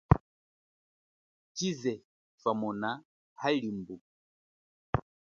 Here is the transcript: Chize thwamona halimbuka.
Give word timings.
Chize 1.55 1.93
thwamona 2.39 2.89
halimbuka. 3.41 4.07